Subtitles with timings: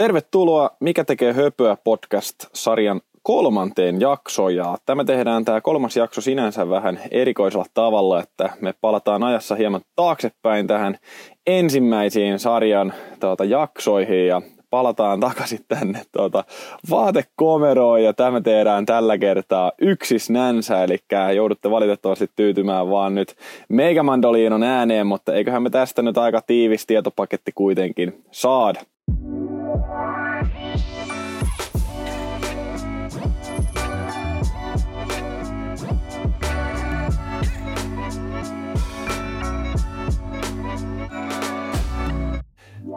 [0.00, 7.00] Tervetuloa Mikä tekee höpöä podcast-sarjan kolmanteen jaksoon ja tämä tehdään tämä kolmas jakso sinänsä vähän
[7.10, 10.98] erikoisella tavalla, että me palataan ajassa hieman taaksepäin tähän
[11.46, 16.44] ensimmäisiin sarjan tuota, jaksoihin ja palataan takaisin tänne tuota,
[16.90, 20.98] vaatekomeroon ja tämä tehdään tällä kertaa yksis nänsä, eli
[21.34, 23.34] joudutte valitettavasti tyytymään vaan nyt
[23.68, 28.80] Megamandoliinon ääneen, mutta eiköhän me tästä nyt aika tiivis tietopaketti kuitenkin saada.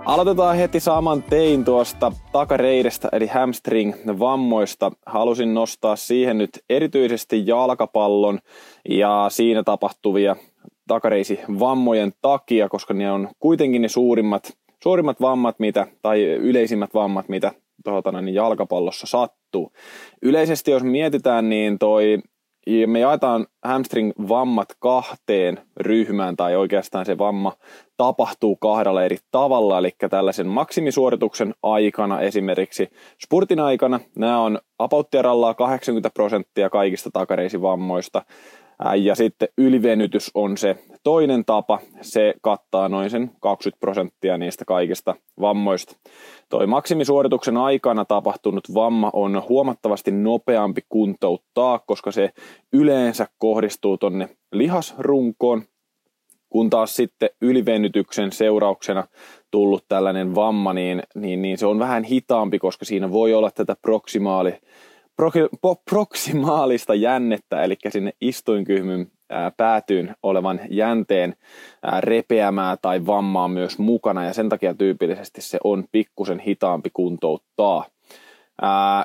[0.05, 4.91] Aloitetaan heti saman tein tuosta takareidestä eli hamstring-vammoista.
[5.05, 8.39] Halusin nostaa siihen nyt erityisesti jalkapallon
[8.89, 10.35] ja siinä tapahtuvia
[10.87, 17.51] takareisivammojen takia, koska ne on kuitenkin ne suurimmat, suurimmat vammat mitä, tai yleisimmät vammat, mitä
[17.83, 19.71] tuota, niin jalkapallossa sattuu.
[20.21, 22.17] Yleisesti jos mietitään, niin toi
[22.67, 27.53] ja me jaetaan hamstring-vammat kahteen ryhmään, tai oikeastaan se vamma
[27.97, 32.89] tapahtuu kahdella eri tavalla, eli tällaisen maksimisuorituksen aikana esimerkiksi
[33.23, 38.21] spurtin aikana, nämä on apauttiaralla 80 prosenttia kaikista takareisivammoista,
[38.97, 45.15] ja sitten ylivenytys on se toinen tapa, se kattaa noin sen 20 prosenttia niistä kaikista
[45.41, 45.95] vammoista.
[46.49, 52.29] Toi maksimisuorituksen aikana tapahtunut vamma on huomattavasti nopeampi kuntouttaa, koska se
[52.73, 55.63] yleensä kohdistuu tonne lihasrunkoon,
[56.49, 59.07] kun taas sitten ylivenytyksen seurauksena
[59.51, 63.75] tullut tällainen vamma, niin, niin, niin se on vähän hitaampi, koska siinä voi olla tätä
[63.81, 64.53] proksimaali,
[65.15, 69.07] pro, pro, proksimaalista jännettä, eli sinne istuinkyhmyn
[69.57, 71.35] päätyyn olevan jänteen
[71.99, 77.85] repeämää tai vammaa myös mukana, ja sen takia tyypillisesti se on pikkusen hitaampi kuntouttaa.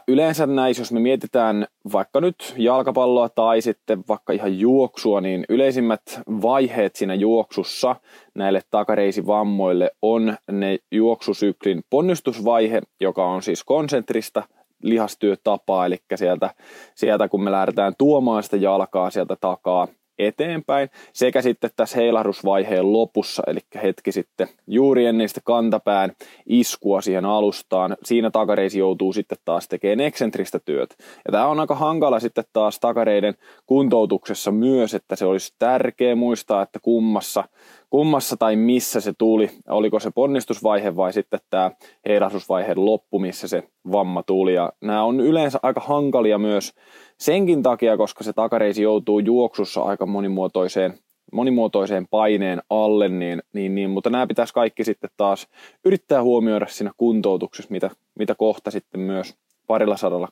[0.09, 6.03] Yleensä näissä, jos me mietitään vaikka nyt jalkapalloa tai sitten vaikka ihan juoksua, niin yleisimmät
[6.43, 7.97] vaiheet siinä juoksussa
[8.35, 14.43] näille takareisivammoille on ne juoksusyklin ponnistusvaihe, joka on siis konsentrista
[14.83, 16.55] lihastyötapaa, eli sieltä,
[16.95, 23.43] sieltä kun me lähdetään tuomaan sitä jalkaa sieltä takaa eteenpäin, sekä sitten tässä heilahdusvaiheen lopussa,
[23.47, 26.13] eli hetki sitten juuri ennen sitä kantapään
[26.47, 27.97] iskua siihen alustaan.
[28.05, 30.95] Siinä takareisi joutuu sitten taas tekemään eksentristä työtä.
[30.99, 33.35] Ja tämä on aika hankala sitten taas takareiden
[33.67, 37.45] kuntoutuksessa myös, että se olisi tärkeä muistaa, että kummassa
[37.91, 41.71] kummassa tai missä se tuli, oliko se ponnistusvaihe vai sitten tämä
[42.09, 43.63] heilahdusvaiheen loppu, missä se
[43.93, 44.55] vamma tuli.
[44.55, 46.73] Ja nämä on yleensä aika hankalia myös
[47.19, 50.99] senkin takia, koska se takareisi joutuu juoksussa aika monimuotoiseen
[51.33, 55.47] monimuotoiseen paineen alle, niin, niin, niin, mutta nämä pitäisi kaikki sitten taas
[55.85, 59.35] yrittää huomioida siinä kuntoutuksessa, mitä, mitä kohta sitten myös
[59.67, 60.29] parilla sanalla,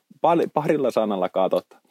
[0.53, 1.81] parilla sanalla katsotaan.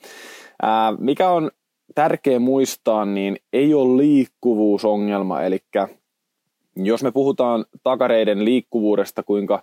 [0.63, 1.51] Ää, mikä on
[1.97, 5.59] tärkeä muistaa, niin ei ole liikkuvuusongelma, eli
[6.77, 9.63] jos me puhutaan takareiden liikkuvuudesta, kuinka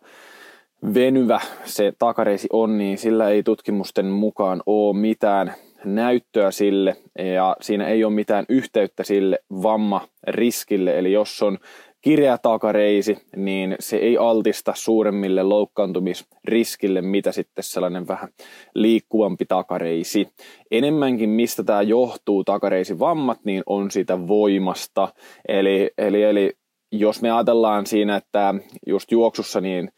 [0.93, 5.53] venyvä se takareisi on, niin sillä ei tutkimusten mukaan ole mitään
[5.85, 6.95] näyttöä sille
[7.35, 10.99] ja siinä ei ole mitään yhteyttä sille vammariskille.
[10.99, 11.57] Eli jos on
[12.03, 18.30] kireä takareisi, niin se ei altista suuremmille loukkaantumisriskille, mitä sitten sellainen vähän
[18.75, 20.28] liikkuvampi takareisi.
[20.72, 25.08] Enemmänkin mistä tämä johtuu takareisi vammat, niin on sitä voimasta.
[25.47, 26.53] Eli, eli, eli
[26.91, 28.56] jos me ajatellaan siinä, että
[28.88, 29.91] just juoksussa niin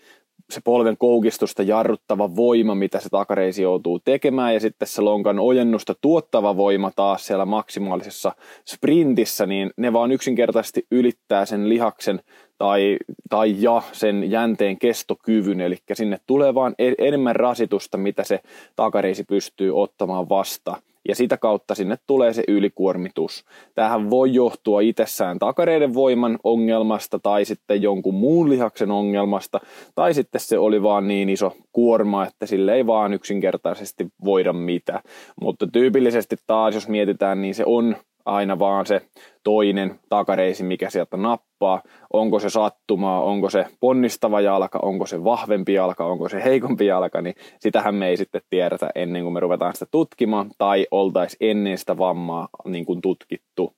[0.50, 5.96] se polven koukistusta jarruttava voima, mitä se takareisi joutuu tekemään, ja sitten se lonkan ojennusta
[6.02, 8.36] tuottava voima taas siellä maksimaalisessa
[8.68, 12.22] sprintissä, niin ne vaan yksinkertaisesti ylittää sen lihaksen
[12.58, 12.98] tai,
[13.30, 18.40] tai ja sen jänteen kestokyvyn, eli sinne tulee vaan e-, enemmän rasitusta, mitä se
[18.76, 23.46] takareisi pystyy ottamaan vastaan ja sitä kautta sinne tulee se ylikuormitus.
[23.76, 29.60] Tähän voi johtua itsessään takareiden voiman ongelmasta tai sitten jonkun muun lihaksen ongelmasta
[29.96, 35.02] tai sitten se oli vaan niin iso kuorma, että sille ei vaan yksinkertaisesti voida mitään.
[35.42, 39.02] Mutta tyypillisesti taas, jos mietitään, niin se on aina vaan se
[39.44, 41.82] toinen takareisi, mikä sieltä nappaa.
[42.14, 47.22] Onko se sattumaa, onko se ponnistava jalka, onko se vahvempi jalka, onko se heikompi jalka,
[47.22, 51.78] niin sitähän me ei sitten tiedetä ennen kuin me ruvetaan sitä tutkimaan tai oltaisi ennen
[51.78, 53.74] sitä vammaa niin kuin tutkittu.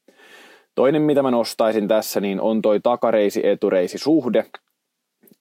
[0.76, 4.46] Toinen, mitä mä nostaisin tässä, niin on toi takareisi-etureisi suhde.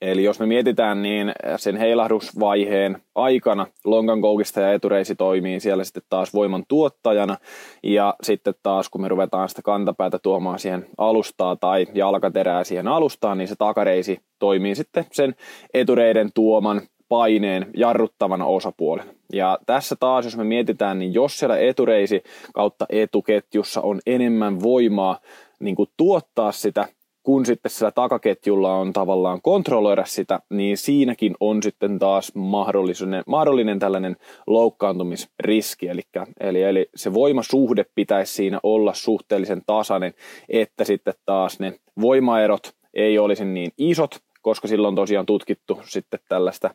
[0.01, 6.03] Eli jos me mietitään, niin sen heilahdusvaiheen aikana lonkan koukista ja etureisi toimii siellä sitten
[6.09, 7.37] taas voiman tuottajana.
[7.83, 13.39] Ja sitten taas kun me ruvetaan sitä kantapäätä tuomaan siihen alustaa tai jalkaterää siihen alustaan,
[13.39, 15.35] niin se takareisi toimii sitten sen
[15.75, 19.11] etureiden tuoman paineen jarruttavana osapuolena.
[19.33, 22.23] Ja tässä taas, jos me mietitään, niin jos siellä etureisi
[22.55, 25.19] kautta etuketjussa on enemmän voimaa
[25.61, 26.89] niin kuin tuottaa sitä
[27.27, 33.79] kun sitten sillä takaketjulla on tavallaan kontrolloida sitä, niin siinäkin on sitten taas mahdollinen, mahdollinen
[33.79, 35.89] tällainen loukkaantumisriski.
[35.89, 36.03] Eli,
[36.41, 40.15] eli, eli se voimasuhde pitäisi siinä olla suhteellisen tasainen,
[40.49, 46.75] että sitten taas ne voimaerot ei olisi niin isot, koska silloin tosiaan tutkittu sitten tällaista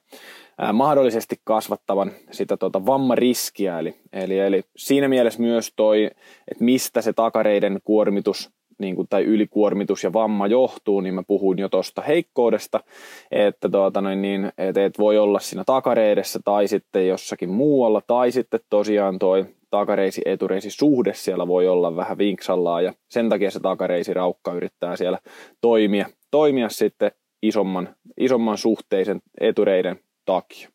[0.57, 3.79] ää, mahdollisesti kasvattavan sitä tuota vammariskiä.
[3.79, 6.03] Eli, eli, eli siinä mielessä myös toi,
[6.51, 8.51] että mistä se takareiden kuormitus
[8.81, 12.83] niin kuin, tai ylikuormitus ja vamma johtuu, niin mä puhuin jo tuosta heikkoudesta,
[13.31, 18.59] että tuota, niin, et, et voi olla siinä takareidessä tai sitten jossakin muualla, tai sitten
[18.69, 24.13] tosiaan toi takareisi etureisi suhde siellä voi olla vähän vinksallaan ja sen takia se takareisi
[24.13, 25.19] raukka yrittää siellä
[25.61, 27.11] toimia, toimia sitten
[27.43, 30.69] isomman, isomman suhteisen etureiden takia.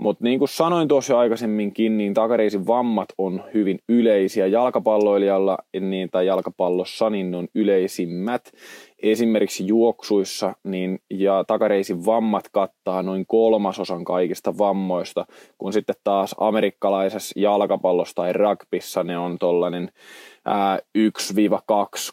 [0.00, 4.46] Mutta niin kuin sanoin tuossa jo aikaisemminkin, niin takareisin vammat on hyvin yleisiä.
[4.46, 8.52] Jalkapalloilijalla niin, tai jalkapallossa niin on yleisimmät.
[9.02, 15.26] Esimerkiksi juoksuissa niin, ja takareisin vammat kattaa noin kolmasosan kaikista vammoista,
[15.58, 19.90] kun sitten taas amerikkalaisessa jalkapallossa tai rugbyssa ne on tollainen
[20.98, 21.02] 1-2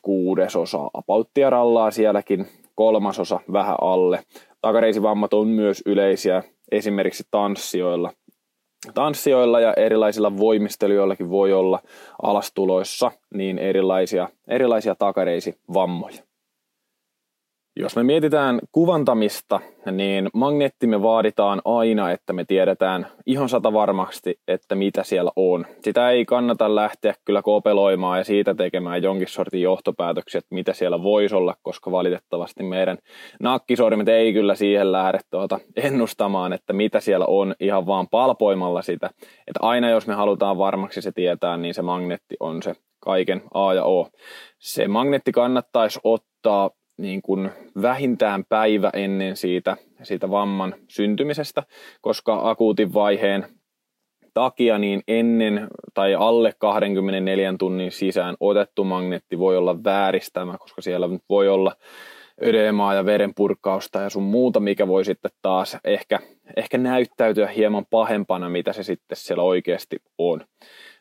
[0.02, 0.90] kuudesosa.
[0.94, 4.24] Apauttia rallaa sielläkin kolmasosa vähän alle.
[4.62, 8.14] Takareisivammat on myös yleisiä esimerkiksi tanssijoilla.
[8.94, 11.80] Tanssijoilla ja erilaisilla voimistelijoillakin voi olla
[12.22, 16.27] alastuloissa niin erilaisia, erilaisia takareisivammoja.
[17.80, 19.60] Jos me mietitään kuvantamista,
[19.92, 25.66] niin magneettimme vaaditaan aina, että me tiedetään ihan sata varmasti, että mitä siellä on.
[25.84, 31.04] Sitä ei kannata lähteä kyllä kopeloimaan ja siitä tekemään jonkin sortin johtopäätöksiä, että mitä siellä
[31.04, 32.98] voisi olla, koska valitettavasti meidän
[33.40, 39.10] nakkisormet ei kyllä siihen lähde tuota ennustamaan, että mitä siellä on ihan vaan palpoimalla sitä.
[39.48, 43.74] Että aina jos me halutaan varmaksi se tietää, niin se magneetti on se kaiken A
[43.74, 44.08] ja O.
[44.60, 47.50] Se magneetti kannattaisi ottaa niin kuin
[47.82, 51.64] vähintään päivä ennen siitä, siitä vamman syntymisestä,
[52.02, 53.46] koska akuutin vaiheen
[54.34, 61.10] takia niin ennen tai alle 24 tunnin sisään otettu magneetti voi olla vääristämä, koska siellä
[61.30, 61.76] voi olla
[62.44, 66.20] ödemaa ja verenpurkausta ja sun muuta, mikä voi sitten taas ehkä,
[66.56, 70.46] ehkä näyttäytyä hieman pahempana, mitä se sitten siellä oikeasti on.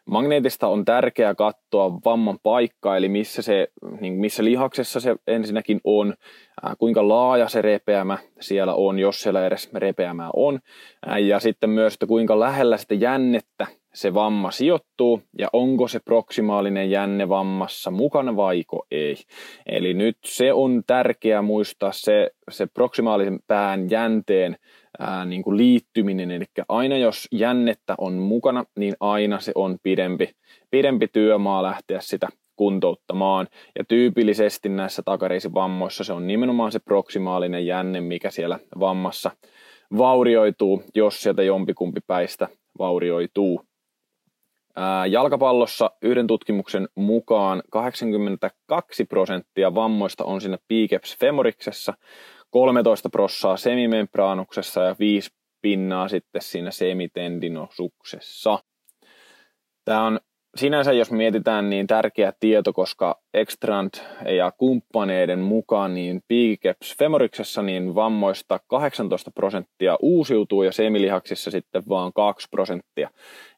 [0.07, 3.69] Magneetista on tärkeää katsoa vamman paikka, eli missä, se,
[4.01, 6.15] niin missä lihaksessa se ensinnäkin on,
[6.79, 10.59] kuinka laaja se repeämä siellä on, jos siellä edes repeämää on,
[11.21, 16.91] ja sitten myös, että kuinka lähellä sitä jännettä se vamma sijoittuu ja onko se proksimaalinen
[16.91, 19.17] jänne vammassa mukana vaiko ei.
[19.67, 24.57] Eli nyt se on tärkeää muistaa se, se proksimaalisen pään jänteen
[24.99, 30.31] ää, niin kuin liittyminen, eli aina jos jännettä on mukana, niin aina se on pidempi,
[30.71, 33.47] pidempi työmaa lähteä sitä kuntouttamaan.
[33.79, 39.31] Ja tyypillisesti näissä takareisivammoissa se on nimenomaan se proksimaalinen jänne, mikä siellä vammassa
[39.99, 42.49] vaurioituu, jos sieltä jompikumpi päistä
[42.79, 43.61] vaurioituu.
[45.11, 51.95] Jalkapallossa yhden tutkimuksen mukaan 82 prosenttia vammoista on siinä biceps femoriksessa,
[52.51, 55.31] 13 prossaa semimembraanuksessa ja 5
[55.63, 58.59] pinnaa sitten siinä semitendinosuksessa.
[59.85, 60.21] Tämä on
[60.57, 63.91] sinänsä, jos mietitään, niin tärkeä tieto, koska Extrand
[64.37, 72.13] ja kumppaneiden mukaan niin biceps femoriksessa niin vammoista 18 prosenttia uusiutuu ja semilihaksissa sitten vaan
[72.13, 73.11] 2 prosenttia.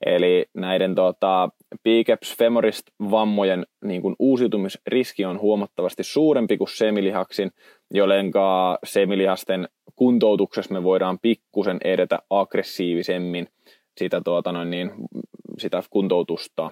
[0.07, 1.49] Eli näiden tota,
[1.85, 7.51] biceps femorist vammojen niin kuin uusiutumisriski on huomattavasti suurempi kuin semilihaksin,
[7.91, 8.33] jolloin
[8.85, 13.49] semilihasten kuntoutuksessa me voidaan pikkusen edetä aggressiivisemmin
[13.99, 14.91] sitä, tuota noin niin,
[15.59, 16.71] sitä kuntoutusta.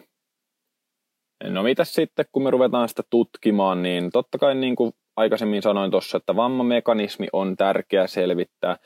[1.44, 5.90] No mitä sitten, kun me ruvetaan sitä tutkimaan, niin totta kai niin kuin aikaisemmin sanoin
[5.90, 8.76] tuossa, että vammamekanismi on tärkeä selvittää.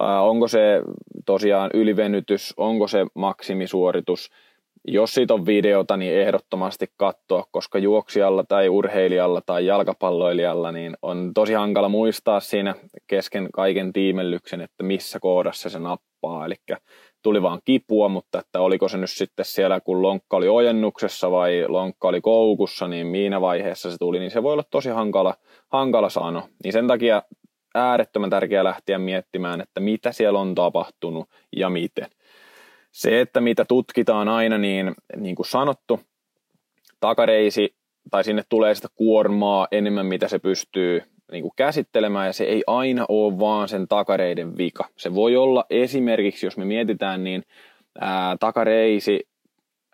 [0.00, 0.82] onko se
[1.26, 4.30] tosiaan ylivenytys, onko se maksimisuoritus.
[4.88, 11.30] Jos siitä on videota, niin ehdottomasti katsoa, koska juoksijalla tai urheilijalla tai jalkapalloilijalla niin on
[11.34, 12.74] tosi hankala muistaa siinä
[13.06, 16.46] kesken kaiken tiimellyksen, että missä kohdassa se nappaa.
[16.46, 16.54] Eli
[17.22, 21.64] tuli vaan kipua, mutta että oliko se nyt sitten siellä, kun lonkka oli ojennuksessa vai
[21.68, 25.34] lonkka oli koukussa, niin miina vaiheessa se tuli, niin se voi olla tosi hankala,
[25.68, 26.42] hankala sano.
[26.64, 27.22] Niin sen takia
[27.74, 32.08] äärettömän tärkeää lähteä miettimään, että mitä siellä on tapahtunut ja miten.
[32.96, 36.00] Se, että mitä tutkitaan aina, niin niin kuin sanottu,
[37.00, 37.74] takareisi
[38.10, 42.62] tai sinne tulee sitä kuormaa enemmän, mitä se pystyy niin kuin käsittelemään, ja se ei
[42.66, 44.88] aina ole vaan sen takareiden vika.
[44.96, 47.42] Se voi olla esimerkiksi, jos me mietitään, niin
[48.00, 49.28] ää, takareisi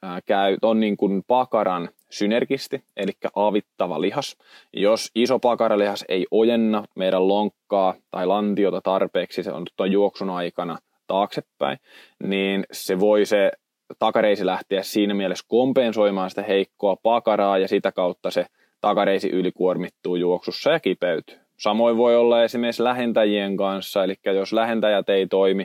[0.02, 4.37] ää, käy, on niin kuin pakaran synergisti, eli avittava lihas.
[4.73, 10.78] Jos iso pakaralihas ei ojenna meidän lonkkaa tai lantiota tarpeeksi, se on tuon juoksun aikana
[11.06, 11.78] taaksepäin,
[12.23, 13.52] niin se voi se
[13.99, 18.47] takareisi lähteä siinä mielessä kompensoimaan sitä heikkoa pakaraa ja sitä kautta se
[18.80, 21.37] takareisi ylikuormittuu juoksussa ja kipeytyy.
[21.59, 25.64] Samoin voi olla esimerkiksi lähentäjien kanssa, eli jos lähentäjät ei toimi,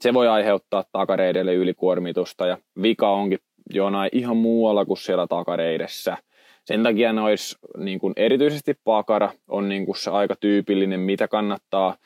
[0.00, 3.38] se voi aiheuttaa takareidelle ylikuormitusta ja vika onkin
[3.74, 6.16] jonain ihan muualla kuin siellä takareidessä.
[6.64, 11.96] Sen takia nois, niin kuin erityisesti pakara on niin kuin se aika tyypillinen, mitä kannattaa,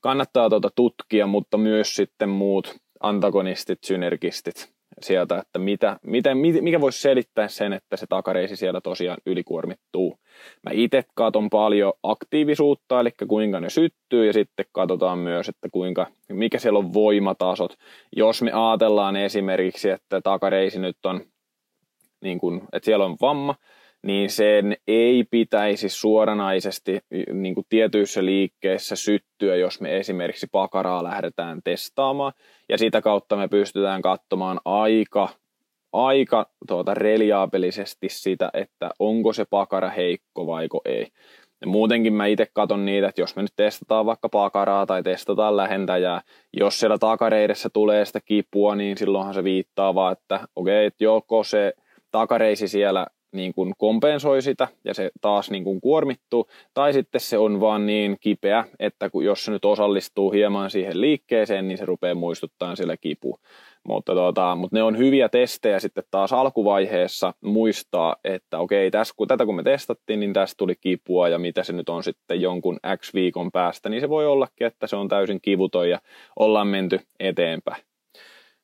[0.00, 7.00] kannattaa tuota tutkia, mutta myös sitten muut antagonistit, synergistit sieltä, että mitä, miten, mikä voisi
[7.00, 10.18] selittää sen, että se takareisi siellä tosiaan ylikuormittuu.
[10.62, 16.06] Mä itse katon paljon aktiivisuutta, eli kuinka ne syttyy, ja sitten katsotaan myös, että kuinka,
[16.28, 17.76] mikä siellä on voimatasot.
[18.16, 21.20] Jos me ajatellaan esimerkiksi, että takareisi nyt on,
[22.20, 23.54] niin kuin, että siellä on vamma,
[24.02, 27.00] niin sen ei pitäisi suoranaisesti
[27.32, 32.32] niin kuin tietyissä liikkeissä syttyä, jos me esimerkiksi pakaraa lähdetään testaamaan.
[32.68, 35.28] Ja sitä kautta me pystytään katsomaan aika,
[35.92, 41.06] aika tuota, reliaapelisesti sitä, että onko se pakara heikko vaiko ei.
[41.60, 45.56] Ja muutenkin mä itse katson niitä, että jos me nyt testataan vaikka pakaraa tai testataan
[45.56, 46.20] lähentäjää,
[46.52, 51.04] jos siellä takareidessä tulee sitä kipua, niin silloinhan se viittaa vaan, että okei, okay, että
[51.04, 51.72] joko se
[52.10, 57.38] takareisi siellä niin kuin kompensoi sitä ja se taas niin kuin kuormittuu, tai sitten se
[57.38, 61.84] on vaan niin kipeä, että kun, jos se nyt osallistuu hieman siihen liikkeeseen, niin se
[61.84, 63.38] rupeaa muistuttaa sillä kipu.
[63.88, 69.28] Mutta, tota, mutta ne on hyviä testejä sitten taas alkuvaiheessa muistaa, että okei, tässä, kun,
[69.28, 72.78] tätä kun me testattiin, niin tästä tuli kipua ja mitä se nyt on sitten jonkun
[72.96, 76.00] X viikon päästä, niin se voi ollakin, että se on täysin kivuton ja
[76.38, 77.82] ollaan menty eteenpäin.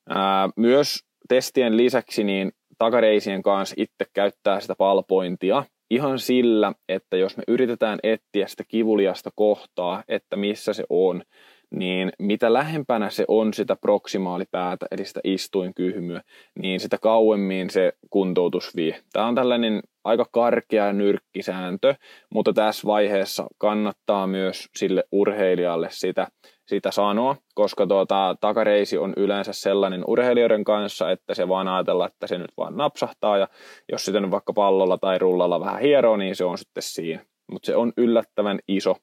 [0.09, 7.37] Ää, myös testien lisäksi niin takareisien kanssa itse käyttää sitä palpointia ihan sillä, että jos
[7.37, 11.23] me yritetään etsiä sitä kivuliasta kohtaa, että missä se on,
[11.71, 16.21] niin mitä lähempänä se on sitä proksimaalipäätä, eli sitä istuinkyhmyä,
[16.61, 19.01] niin sitä kauemmin se kuntoutus vie.
[19.13, 21.95] Tämä on tällainen aika karkea nyrkkisääntö,
[22.33, 26.27] mutta tässä vaiheessa kannattaa myös sille urheilijalle sitä
[26.65, 32.27] sitä sanoa, koska tuota, takareisi on yleensä sellainen urheilijoiden kanssa, että se vaan ajatella, että
[32.27, 33.47] se nyt vaan napsahtaa ja
[33.91, 37.25] jos sitä nyt vaikka pallolla tai rullalla vähän hieroo, niin se on sitten siinä.
[37.51, 38.95] Mutta se on yllättävän iso,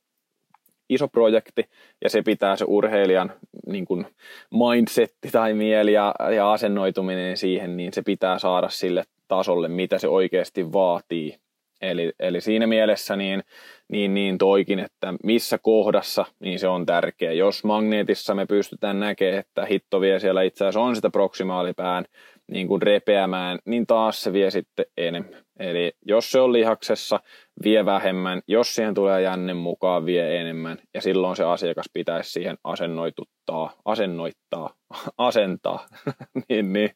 [0.88, 1.64] iso projekti
[2.04, 3.33] ja se pitää se urheilijan
[3.66, 4.07] niin kuin
[4.50, 10.09] mindsetti tai mieli ja, ja asennoituminen siihen, niin se pitää saada sille tasolle, mitä se
[10.09, 11.38] oikeasti vaatii.
[11.83, 13.43] Eli, eli siinä mielessä niin,
[13.89, 17.33] niin, niin toikin, että missä kohdassa niin se on tärkeä.
[17.33, 22.05] Jos magneetissa me pystytään näkemään, että hitto vie siellä itse asiassa on sitä proksimaalipään
[22.53, 25.45] niin kuin repeämään, niin taas se vie sitten enemmän.
[25.59, 27.21] Eli jos se on lihaksessa,
[27.65, 28.43] vie vähemmän.
[28.49, 30.79] Jos siihen tulee jännen mukaan, vie enemmän.
[30.95, 34.75] Ja silloin se asiakas pitäisi siihen asennoituttaa, asennoittaa,
[35.19, 35.87] asentaa.
[36.49, 36.91] niin, niin,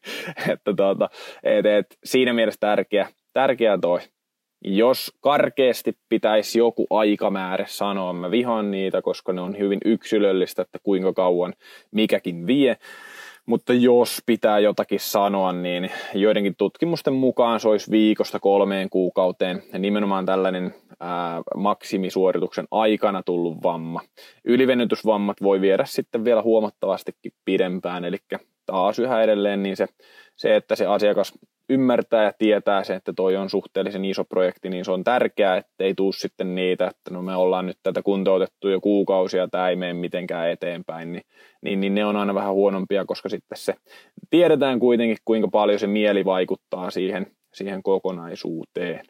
[0.49, 1.09] että tuota,
[1.43, 3.99] et, et, siinä mielessä tärkeä, tärkeä toi.
[4.61, 10.79] Jos karkeasti pitäisi joku aikamäärä sanoa, mä vihaan niitä, koska ne on hyvin yksilöllistä, että
[10.83, 11.53] kuinka kauan
[11.91, 12.77] mikäkin vie.
[13.45, 20.25] Mutta jos pitää jotakin sanoa, niin joidenkin tutkimusten mukaan se olisi viikosta kolmeen kuukauteen nimenomaan
[20.25, 24.01] tällainen ää, maksimisuorituksen aikana tullut vamma.
[24.45, 28.17] Ylivenytysvammat voi viedä sitten vielä huomattavastikin pidempään, eli
[28.65, 29.87] taas yhä edelleen niin se,
[30.35, 31.33] se, että se asiakas
[31.69, 35.93] ymmärtää ja tietää se, että toi on suhteellisen iso projekti, niin se on tärkeää, ettei
[35.93, 39.93] tuu sitten niitä, että no me ollaan nyt tätä kuntoutettu jo kuukausia, tämä ei mene
[39.93, 41.23] mitenkään eteenpäin, niin,
[41.61, 43.75] niin, niin ne on aina vähän huonompia, koska sitten se
[44.29, 49.05] tiedetään kuitenkin, kuinka paljon se mieli vaikuttaa siihen, siihen kokonaisuuteen.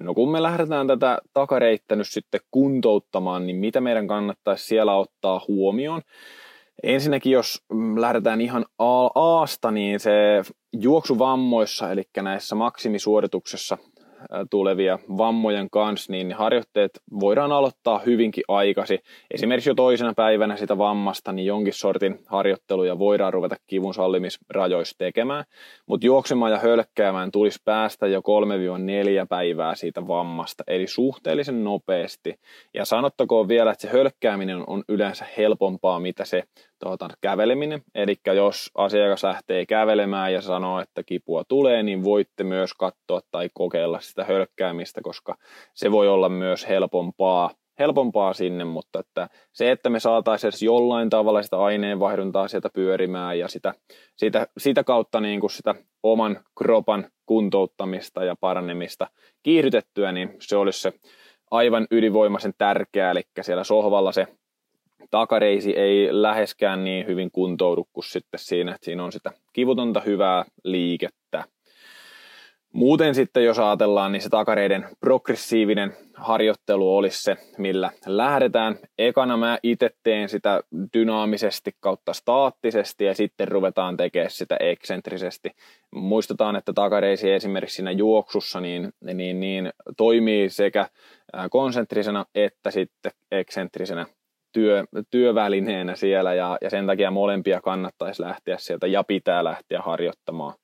[0.00, 5.44] No kun me lähdetään tätä takareittä nyt sitten kuntouttamaan, niin mitä meidän kannattaisi siellä ottaa
[5.48, 6.02] huomioon?
[6.82, 7.64] Ensinnäkin, jos
[7.96, 8.66] lähdetään ihan
[9.14, 13.78] aasta, niin se juoksuvammoissa, eli näissä maksimisuorituksessa
[14.50, 18.98] tulevia vammojen kanssa, niin harjoitteet voidaan aloittaa hyvinkin aikasi.
[19.34, 25.44] Esimerkiksi jo toisena päivänä sitä vammasta, niin jonkin sortin harjoitteluja voidaan ruveta kivun sallimisrajoissa tekemään.
[25.86, 28.22] Mutta juoksemaan ja hölkkäämään tulisi päästä jo 3-4
[29.28, 32.34] päivää siitä vammasta, eli suhteellisen nopeasti.
[32.74, 36.42] Ja sanottakoon vielä, että se hölkkääminen on yleensä helpompaa, mitä se
[36.84, 37.82] tuota, käveleminen.
[37.94, 43.48] Eli jos asiakas lähtee kävelemään ja sanoo, että kipua tulee, niin voitte myös katsoa tai
[43.54, 45.36] kokeilla sitä hölkkäämistä, koska
[45.74, 51.10] se voi olla myös helpompaa, helpompaa sinne, mutta että se, että me saataisiin edes jollain
[51.10, 53.74] tavalla sitä aineenvaihduntaa sieltä pyörimään ja sitä,
[54.16, 59.06] sitä, sitä kautta niin kuin sitä oman kropan kuntouttamista ja paranemista
[59.42, 60.92] kiihdytettyä, niin se olisi se
[61.50, 64.26] aivan ydinvoimaisen tärkeää, eli siellä sohvalla se
[65.10, 70.44] takareisi ei läheskään niin hyvin kuntoudu kuin sitten siinä, että siinä on sitä kivutonta hyvää
[70.64, 71.19] liikettä.
[72.72, 78.78] Muuten sitten, jos ajatellaan, niin se takareiden progressiivinen harjoittelu olisi se, millä lähdetään.
[78.98, 80.62] Ekana mä itse teen sitä
[80.94, 85.50] dynaamisesti kautta staattisesti ja sitten ruvetaan tekemään sitä eksentrisesti.
[85.94, 90.88] Muistetaan, että takareisi esimerkiksi siinä juoksussa niin, niin, niin toimii sekä
[91.50, 94.06] konsentrisena että sitten eksentrisenä
[94.52, 100.54] työ, työvälineenä siellä ja, ja sen takia molempia kannattaisi lähteä sieltä ja pitää lähteä harjoittamaan.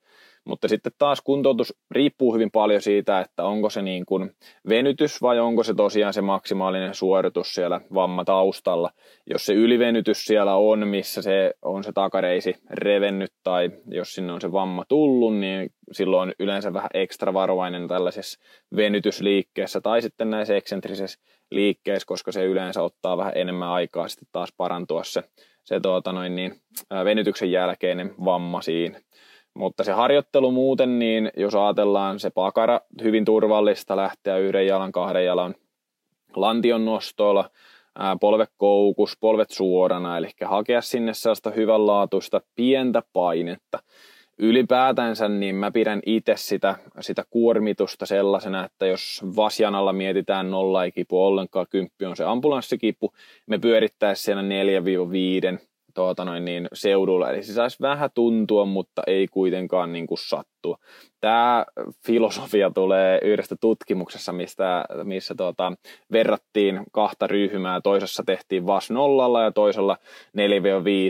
[0.47, 4.31] Mutta sitten taas kuntoutus riippuu hyvin paljon siitä, että onko se niin kuin
[4.69, 8.91] venytys vai onko se tosiaan se maksimaalinen suoritus siellä vammataustalla.
[9.31, 14.41] Jos se ylivenytys siellä on, missä se on se takareisi revennyt tai jos sinne on
[14.41, 18.41] se vamma tullut, niin silloin yleensä vähän ekstra varovainen tällaisessa
[18.77, 24.53] venytysliikkeessä tai sitten näissä eksentrisessä liikkeessä, koska se yleensä ottaa vähän enemmän aikaa sitten taas
[24.57, 25.23] parantua se,
[25.65, 26.55] se tuota noin niin,
[27.05, 29.01] venytyksen jälkeinen vamma siinä.
[29.57, 35.25] Mutta se harjoittelu muuten, niin jos ajatellaan se pakara, hyvin turvallista lähteä yhden jalan, kahden
[35.25, 35.55] jalan
[36.37, 37.51] lantion nostolla,
[38.21, 43.79] polvet koukus, polvet suorana, eli hakea sinne sellaista hyvänlaatuista pientä painetta.
[44.39, 50.93] Ylipäätänsä niin mä pidän itse sitä, sitä kuormitusta sellaisena, että jos vasjanalla mietitään nolla ei
[50.93, 53.13] kipu ollenkaan, kymppi on se ambulanssikipu,
[53.47, 54.43] me pyörittäisiin siellä
[55.57, 55.59] 4-5
[55.97, 57.31] tuota noin niin, seudulla.
[57.31, 60.79] Eli se saisi vähän tuntua, mutta ei kuitenkaan niin kuin sattua.
[61.21, 61.65] Tämä
[62.07, 65.73] filosofia tulee yhdestä tutkimuksessa, mistä, missä tuota,
[66.13, 67.81] verrattiin kahta ryhmää.
[67.81, 69.97] Toisessa tehtiin vas nollalla ja toisella
[70.37, 70.41] 4-5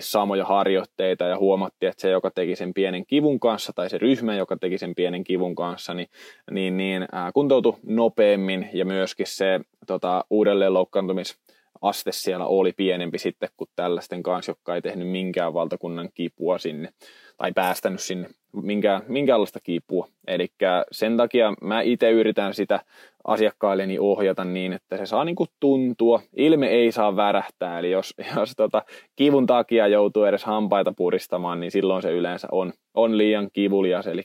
[0.00, 4.34] samoja harjoitteita ja huomattiin, että se, joka teki sen pienen kivun kanssa tai se ryhmä,
[4.34, 6.08] joka teki sen pienen kivun kanssa, niin,
[6.50, 11.38] niin, niin kuntoutui nopeammin ja myöskin se tota, uudelleen loukkaantumis
[11.82, 16.88] aste siellä oli pienempi sitten kuin tällaisten kanssa, jotka ei tehnyt minkään valtakunnan kipua sinne
[17.36, 18.28] tai päästänyt sinne
[18.62, 20.06] minkään, minkäänlaista kipua.
[20.26, 20.48] Eli
[20.92, 22.80] sen takia mä itse yritän sitä
[23.24, 26.20] asiakkailleni ohjata niin, että se saa niinku tuntua.
[26.36, 28.82] Ilme ei saa värähtää, eli jos, jos tota,
[29.16, 34.06] kivun takia joutuu edes hampaita puristamaan, niin silloin se yleensä on, on liian kivulias.
[34.06, 34.22] Eli,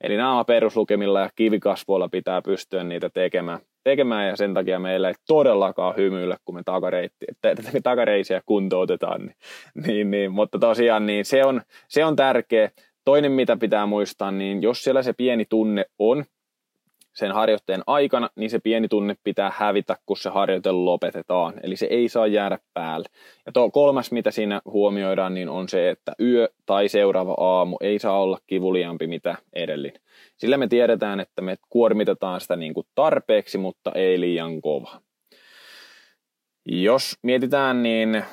[0.00, 5.14] eli naama peruslukemilla ja kivikasvoilla pitää pystyä niitä tekemään tekemään ja sen takia meillä ei
[5.26, 6.62] todellakaan hymyillä, kun me
[7.82, 9.20] takareisiä kuntoutetaan.
[9.20, 9.36] Niin,
[9.86, 12.70] niin, niin, mutta tosiaan niin se, on, se on tärkeä.
[13.04, 16.24] Toinen, mitä pitää muistaa, niin jos siellä se pieni tunne on,
[17.18, 21.54] sen harjoitteen aikana, niin se pieni tunne pitää hävitä, kun se harjoite lopetetaan.
[21.62, 23.08] Eli se ei saa jäädä päälle.
[23.46, 27.98] Ja tuo kolmas, mitä siinä huomioidaan, niin on se, että yö tai seuraava aamu ei
[27.98, 30.00] saa olla kivuliampi mitä edellinen.
[30.36, 35.00] Sillä me tiedetään, että me kuormitetaan sitä niin kuin tarpeeksi, mutta ei liian kova.
[36.66, 38.24] Jos mietitään, niin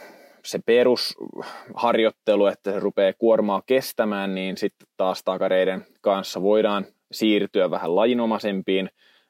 [0.45, 7.95] se perusharjoittelu, että se rupeaa kuormaa kestämään, niin sitten taas takareiden kanssa voidaan siirtyä vähän
[7.95, 8.89] lajinomaisempiin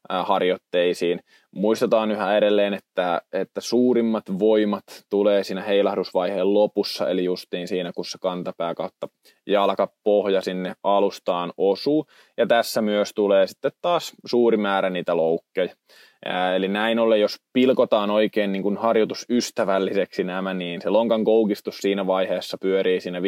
[0.10, 1.20] harjoitteisiin.
[1.52, 8.06] Muistetaan yhä edelleen, että, että suurimmat voimat tulee siinä heilahdusvaiheen lopussa, eli justiin siinä, kun
[8.06, 9.08] se kantapää kautta
[9.48, 12.06] jalkapohja sinne alustaan osuu.
[12.38, 15.76] Ja tässä myös tulee sitten taas suuri määrä niitä loukkeja.
[16.56, 22.08] Eli näin ollen, jos pilkotaan oikein niin kuin harjoitusystävälliseksi nämä, niin se lonkan koukistus siinä
[22.08, 23.24] vaiheessa pyörii siinä 55-60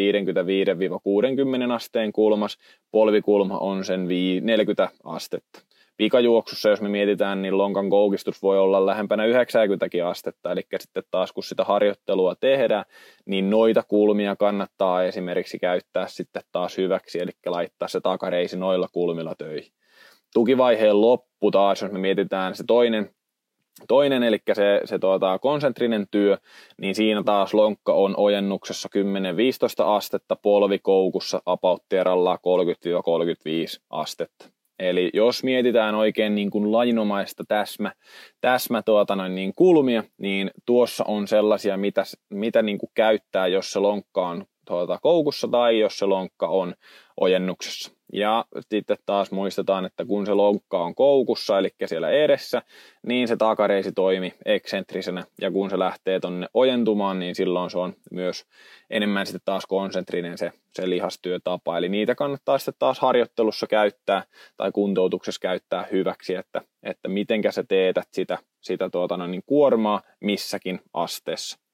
[1.73, 2.57] asteen kulmas,
[2.91, 4.07] polvikulma on sen
[4.41, 5.59] 40 astetta.
[5.97, 11.31] Pikajuoksussa, jos me mietitään, niin lonkan koukistus voi olla lähempänä 90 astetta, eli sitten taas
[11.31, 12.85] kun sitä harjoittelua tehdään,
[13.25, 19.35] niin noita kulmia kannattaa esimerkiksi käyttää sitten taas hyväksi, eli laittaa se takareisi noilla kulmilla
[19.37, 19.71] töihin
[20.33, 23.09] tukivaiheen loppu taas, jos me mietitään se toinen,
[23.87, 26.37] toinen eli se, se tuota, konsentrinen työ,
[26.81, 28.89] niin siinä taas lonkka on ojennuksessa
[29.83, 32.39] 10-15 astetta, polvikoukussa apauttieralla 30-35
[33.89, 34.49] astetta.
[34.79, 37.91] Eli jos mietitään oikein niin kuin lajinomaista täsmä,
[38.41, 43.71] täsmä tuota noin niin kulmia, niin tuossa on sellaisia, mitä, mitä niin kuin käyttää, jos
[43.71, 46.73] se lonkka on tuota, koukussa tai jos se lonkka on
[47.19, 47.96] ojennuksessa.
[48.13, 52.61] Ja sitten taas muistetaan, että kun se lonkka on koukussa, eli siellä edessä,
[53.07, 55.25] niin se takareisi toimi eksentrisenä.
[55.41, 58.45] Ja kun se lähtee tonne ojentumaan, niin silloin se on myös
[58.89, 61.77] enemmän sitten taas konsentrinen se, se lihastyötapa.
[61.77, 64.23] Eli niitä kannattaa sitten taas harjoittelussa käyttää
[64.57, 70.01] tai kuntoutuksessa käyttää hyväksi, että, että mitenkä sä teetät sitä, sitä tuota, no niin kuormaa
[70.19, 71.66] missäkin asteessa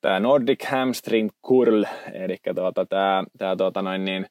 [0.00, 4.26] tämä Nordic Hamstring Curl, eli tuota, tämä, tämä tuota noin niin,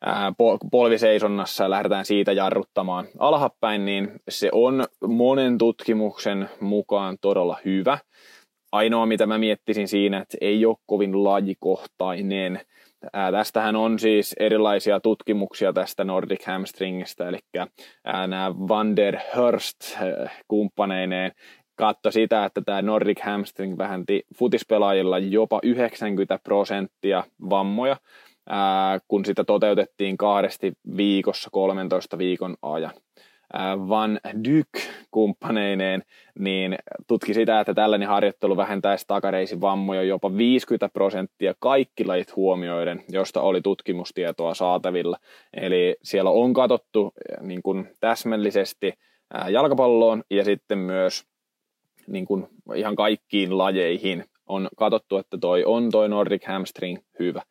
[0.00, 0.32] ää,
[0.70, 7.98] polviseisonnassa lähdetään siitä jarruttamaan alhapäin, niin se on monen tutkimuksen mukaan todella hyvä.
[8.72, 12.60] Ainoa, mitä mä miettisin siinä, että ei ole kovin lajikohtainen.
[13.12, 17.38] Ää, tästähän on siis erilaisia tutkimuksia tästä Nordic Hamstringista, eli
[18.04, 19.76] nämä Van der Hurst
[20.48, 21.32] kumppaneineen
[21.82, 27.96] katso sitä, että tämä Nordic hamstring vähenti futispelaajilla jopa 90 prosenttia vammoja,
[28.48, 32.92] ää, kun sitä toteutettiin kahdesti viikossa 13 viikon ajan.
[33.88, 34.68] Van Dyk
[35.10, 36.02] kumppaneineen
[36.38, 43.04] niin tutki sitä, että tällainen harjoittelu vähentäisi takareisin vammoja jopa 50 prosenttia kaikki lajit huomioiden,
[43.08, 45.16] josta oli tutkimustietoa saatavilla.
[45.54, 48.92] Eli siellä on katsottu niin kuin täsmällisesti
[49.50, 51.31] jalkapalloon ja sitten myös
[52.06, 57.42] niin kuin ihan kaikkiin lajeihin on katsottu, että toi on toi Nordic hamstring hyvä.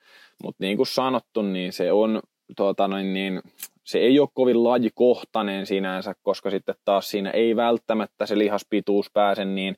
[0.44, 2.22] Mutta niin kuin sanottu, niin se on
[2.58, 3.42] tuota, noin, niin,
[3.84, 9.46] se ei ole kovin lajikohtainen sinänsä, koska sitten taas siinä ei välttämättä se lihaspituus pääse
[9.46, 9.76] niin,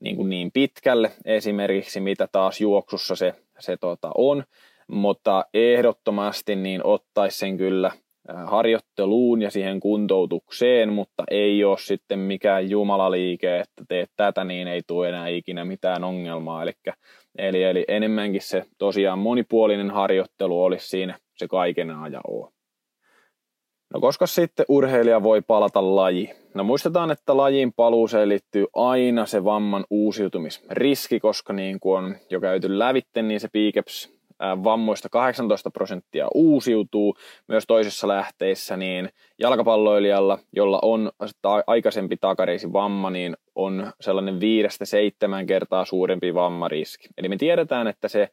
[0.00, 4.44] niin, kuin niin pitkälle esimerkiksi, mitä taas juoksussa se, se tota on,
[4.88, 7.90] mutta ehdottomasti niin ottaisi sen kyllä–
[8.46, 14.82] harjoitteluun ja siihen kuntoutukseen, mutta ei ole sitten mikään jumalaliike, että teet tätä, niin ei
[14.86, 16.62] tule enää ikinä mitään ongelmaa.
[16.62, 16.72] Eli,
[17.38, 22.50] eli, eli enemmänkin se tosiaan monipuolinen harjoittelu olisi siinä se kaiken aja oo.
[23.94, 26.30] No koska sitten urheilija voi palata laji?
[26.54, 32.40] No muistetaan, että lajiin paluuseen liittyy aina se vamman uusiutumisriski, koska niin kuin on jo
[32.40, 34.17] käyty lävitte, niin se piikeps
[34.64, 37.16] vammoista 18 prosenttia uusiutuu.
[37.48, 41.10] Myös toisessa lähteissä niin jalkapalloilijalla, jolla on
[41.66, 47.08] aikaisempi takareisi vamma, niin on sellainen viidestä seitsemän kertaa suurempi vammariski.
[47.18, 48.28] Eli me tiedetään, että se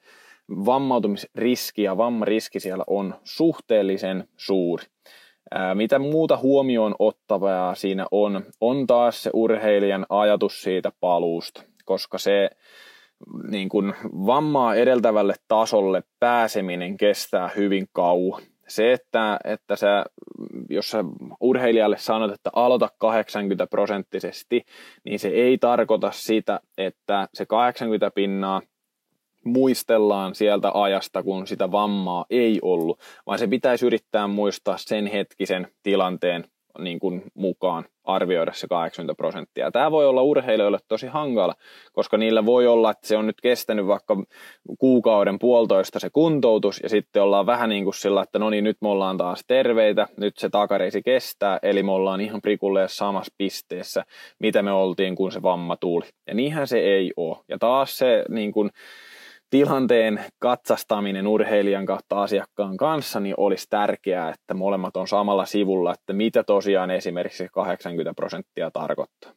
[0.49, 4.85] vammautumisriski ja vammariski siellä on suhteellisen suuri.
[5.73, 12.49] Mitä muuta huomioon ottavaa siinä on, on taas se urheilijan ajatus siitä paluusta, koska se
[13.49, 18.41] niin kuin vammaa edeltävälle tasolle pääseminen kestää hyvin kauan.
[18.67, 20.05] Se, että, että sä,
[20.69, 21.03] jos sä
[21.39, 24.65] urheilijalle sanot, että aloita 80 prosenttisesti,
[25.03, 28.61] niin se ei tarkoita sitä, että se 80 pinnaa
[29.45, 35.67] muistellaan sieltä ajasta, kun sitä vammaa ei ollut, vaan se pitäisi yrittää muistaa sen hetkisen
[35.83, 36.43] tilanteen
[36.79, 39.71] niin kuin mukaan arvioida se 80 prosenttia.
[39.71, 41.55] Tämä voi olla urheilijoille tosi hankala,
[41.93, 44.23] koska niillä voi olla, että se on nyt kestänyt vaikka
[44.79, 48.77] kuukauden puolitoista se kuntoutus ja sitten ollaan vähän niin kuin sillä, että no niin nyt
[48.81, 54.03] me ollaan taas terveitä, nyt se takareisi kestää, eli me ollaan ihan prikulleen samassa pisteessä,
[54.39, 56.05] mitä me oltiin, kun se vamma tuli.
[56.27, 57.37] Ja niinhän se ei ole.
[57.47, 58.71] Ja taas se niin kuin,
[59.55, 66.13] tilanteen katsastaminen urheilijan kautta asiakkaan kanssa, niin olisi tärkeää, että molemmat on samalla sivulla, että
[66.13, 69.31] mitä tosiaan esimerkiksi 80 prosenttia tarkoittaa.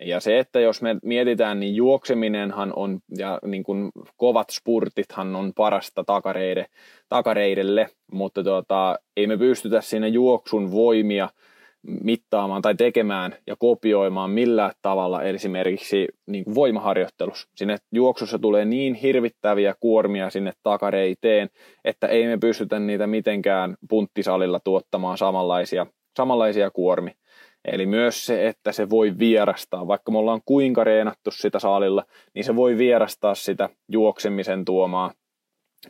[0.00, 5.52] Ja se, että jos me mietitään, niin juokseminenhan on, ja niin kuin kovat spurtithan on
[5.56, 6.66] parasta takareide,
[7.08, 11.28] takareidelle, mutta tota, ei me pystytä siinä juoksun voimia–
[11.82, 17.48] mittaamaan tai tekemään ja kopioimaan millään tavalla esimerkiksi niin kuin voimaharjoittelussa.
[17.56, 21.48] Sinne juoksussa tulee niin hirvittäviä kuormia sinne takareiteen,
[21.84, 27.14] että ei me pystytä niitä mitenkään punttisalilla tuottamaan samanlaisia, samanlaisia kuormia.
[27.64, 32.44] Eli myös se, että se voi vierastaa, vaikka me ollaan kuinka reenattu sitä salilla, niin
[32.44, 35.12] se voi vierastaa sitä juoksemisen tuomaa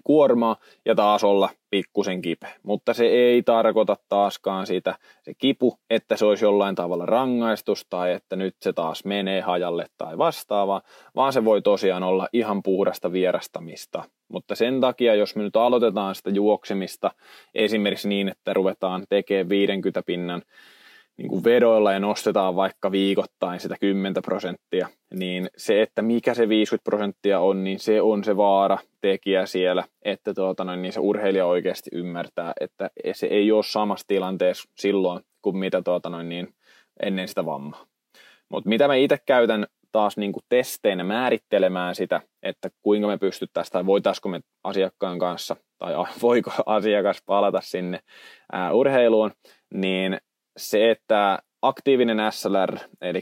[0.05, 2.53] kuormaa ja taas olla pikkusen kipeä.
[2.62, 8.12] Mutta se ei tarkoita taaskaan sitä se kipu, että se olisi jollain tavalla rangaistus tai
[8.12, 10.83] että nyt se taas menee hajalle tai vastaavaa,
[11.16, 14.05] vaan se voi tosiaan olla ihan puhdasta vierastamista.
[14.29, 17.11] Mutta sen takia, jos me nyt aloitetaan sitä juoksemista
[17.55, 20.42] esimerkiksi niin, että ruvetaan tekemään 50 pinnan
[21.20, 26.48] niin kuin vedoilla ja nostetaan vaikka viikoittain sitä 10 prosenttia, niin se, että mikä se
[26.48, 31.46] 50 prosenttia on, niin se on se vaara tekijä siellä, että tuota, niin se urheilija
[31.46, 36.48] oikeasti ymmärtää, että se ei ole samassa tilanteessa silloin, kuin mitä tuota noin niin,
[37.02, 37.87] ennen sitä vammaa.
[38.48, 43.72] Mutta mitä mä itse käytän taas niin kuin testeinä määrittelemään sitä, että kuinka me pystyttäisiin
[43.72, 48.00] tai voitaisiko me asiakkaan kanssa tai voiko asiakas palata sinne
[48.52, 49.30] ää, urheiluun,
[49.74, 50.20] niin
[50.61, 53.20] se, että aktiivinen SLR, eli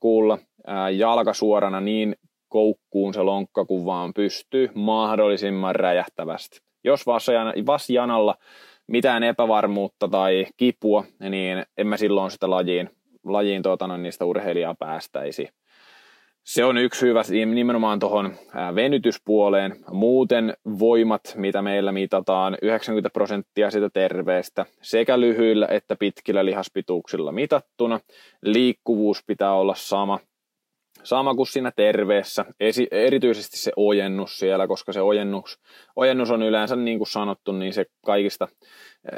[0.00, 2.16] kuulla ää, jalka suorana niin
[2.48, 6.60] koukkuun se lonkka kuin vaan pystyy mahdollisimman räjähtävästi.
[6.84, 7.06] Jos
[7.66, 8.34] vasjanalla
[8.86, 12.90] mitään epävarmuutta tai kipua, niin en mä silloin sitä lajiin,
[13.24, 15.48] lajiin tuota, niistä urheilijaa päästäisi.
[16.44, 17.22] Se on yksi hyvä
[17.54, 18.34] nimenomaan tuohon
[18.74, 19.76] venytyspuoleen.
[19.90, 28.00] Muuten voimat, mitä meillä mitataan, 90 prosenttia sitä terveestä, sekä lyhyillä että pitkillä lihaspituuksilla mitattuna.
[28.42, 30.18] Liikkuvuus pitää olla sama,
[31.02, 35.58] sama kuin siinä terveessä, esi- erityisesti se ojennus siellä, koska se ojennus,
[35.96, 38.48] ojennus on yleensä niin kuin sanottu, niin se kaikista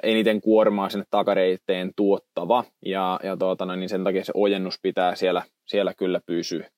[0.02, 5.42] eniten kuormaa sinne takareiteen tuottava, ja, ja tuota, niin sen takia se ojennus pitää siellä,
[5.66, 6.68] siellä kyllä pysyä.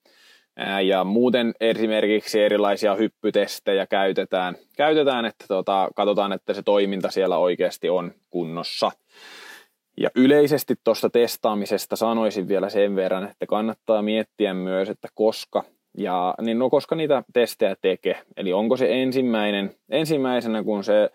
[0.84, 7.90] Ja muuten esimerkiksi erilaisia hyppytestejä käytetään, käytetään että tota, katsotaan, että se toiminta siellä oikeasti
[7.90, 8.90] on kunnossa.
[10.00, 15.64] Ja yleisesti tuosta testaamisesta sanoisin vielä sen verran, että kannattaa miettiä myös, että koska,
[15.98, 18.22] ja, niin no koska niitä testejä tekee.
[18.36, 21.10] Eli onko se ensimmäinen, ensimmäisenä, kun se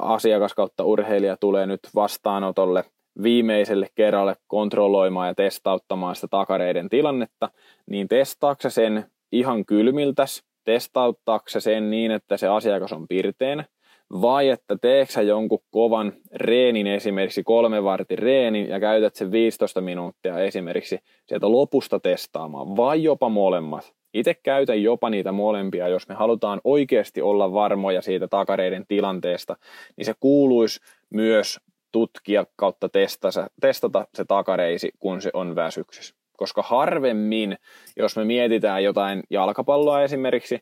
[0.00, 2.84] asiakas kautta urheilija tulee nyt vastaanotolle
[3.22, 7.50] viimeiselle kerralle kontrolloimaan ja testauttamaan sitä takareiden tilannetta,
[7.90, 13.64] niin testaakse sen ihan kylmiltäs, testauttaakse sen niin, että se asiakas on pirteänä,
[14.12, 20.38] vai että teeksä jonkun kovan reenin, esimerkiksi kolme vartin reenin, ja käytät sen 15 minuuttia
[20.38, 23.92] esimerkiksi sieltä lopusta testaamaan, vai jopa molemmat.
[24.14, 29.56] Itse käytän jopa niitä molempia, jos me halutaan oikeasti olla varmoja siitä takareiden tilanteesta,
[29.96, 31.60] niin se kuuluisi myös
[31.92, 36.14] tutkia kautta testata, testata se takareisi, kun se on väsyksissä.
[36.36, 37.56] Koska harvemmin,
[37.96, 40.58] jos me mietitään jotain jalkapalloa esimerkiksi,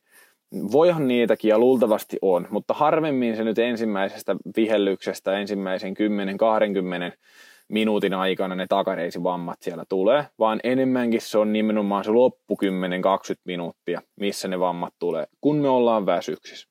[0.72, 5.94] Voihan niitäkin ja luultavasti on, mutta harvemmin se nyt ensimmäisestä vihellyksestä ensimmäisen
[7.12, 7.16] 10-20
[7.68, 12.68] minuutin aikana ne takareisivammat siellä tulee, vaan enemmänkin se on nimenomaan se loppu 10-20
[13.44, 16.68] minuuttia, missä ne vammat tulee, kun me ollaan väsyksissä.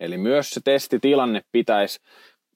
[0.00, 2.00] Eli myös se testitilanne pitäisi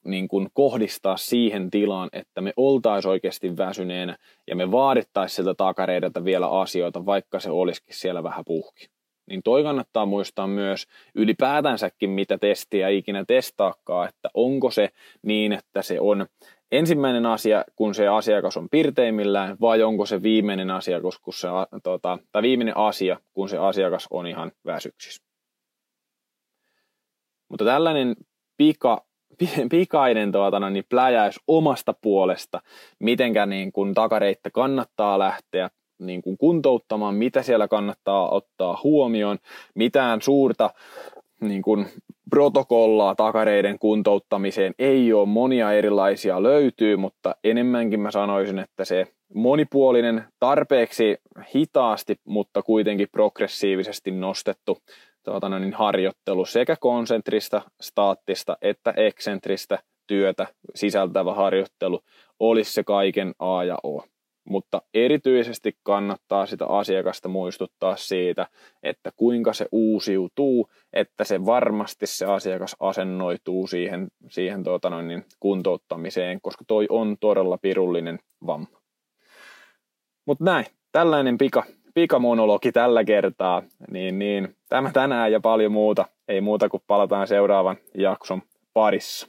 [0.04, 6.24] niin kuin kohdistaa siihen tilaan, että me oltaisi oikeasti väsyneenä ja me vaadittaisiin sieltä takareidelta
[6.24, 8.86] vielä asioita, vaikka se olisikin siellä vähän puhki
[9.30, 14.88] niin toi kannattaa muistaa myös ylipäätänsäkin, mitä testiä ikinä testaakaan, että onko se
[15.22, 16.26] niin, että se on
[16.72, 21.48] ensimmäinen asia, kun se asiakas on pirteimmillään, vai onko se viimeinen asia, kun se,
[21.82, 25.22] tota, tai viimeinen asia, kun se asiakas on ihan väsyksissä.
[27.48, 28.16] Mutta tällainen
[28.56, 29.04] pika,
[29.70, 32.61] pikainen tuota, no, niin pläjäys omasta puolesta,
[32.98, 39.38] mitenkä niin kun takareitta kannattaa lähteä niin kuin kuntouttamaan, mitä siellä kannattaa ottaa huomioon.
[39.74, 40.70] Mitään suurta
[41.40, 41.87] niin kuin
[42.31, 50.24] protokollaa takareiden kuntouttamiseen ei ole, monia erilaisia löytyy, mutta enemmänkin mä sanoisin, että se monipuolinen,
[50.40, 51.16] tarpeeksi
[51.55, 54.79] hitaasti, mutta kuitenkin progressiivisesti nostettu
[55.22, 62.00] tuota, niin, harjoittelu sekä konsentrista, staattista että eksentristä työtä sisältävä harjoittelu
[62.40, 64.04] olisi se kaiken A ja O
[64.50, 68.46] mutta erityisesti kannattaa sitä asiakasta muistuttaa siitä,
[68.83, 75.24] että kuinka se uusiutuu, että se varmasti se asiakas asennoituu siihen, siihen tuota noin, niin
[75.40, 78.80] kuntouttamiseen, koska toi on todella pirullinen vamma.
[80.26, 86.40] Mutta näin, tällainen pika, pikamonologi tällä kertaa, niin, niin tämä tänään ja paljon muuta, ei
[86.40, 89.26] muuta kuin palataan seuraavan jakson parissa.